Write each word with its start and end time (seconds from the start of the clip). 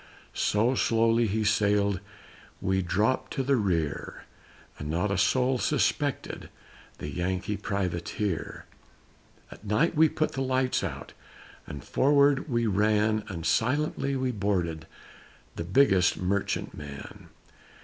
So 0.33 0.73
slowly 0.73 1.27
he 1.27 1.43
sailed 1.43 1.99
We 2.59 2.81
dropped 2.81 3.31
to 3.33 3.43
the 3.43 3.55
rear, 3.55 4.23
And 4.79 4.89
not 4.89 5.11
a 5.11 5.15
soul 5.19 5.59
suspected 5.59 6.49
The 6.97 7.07
Yankee 7.09 7.55
Privateer. 7.55 8.65
At 9.51 9.63
night 9.63 9.93
we 9.93 10.09
put 10.09 10.31
the 10.31 10.41
lights 10.41 10.83
out 10.83 11.13
And 11.67 11.83
forward 11.83 12.49
we 12.49 12.65
ran 12.65 13.23
And 13.27 13.45
silently 13.45 14.15
we 14.15 14.31
boarded 14.31 14.87
The 15.55 15.65
biggest 15.65 16.17
merchantman. 16.17 17.29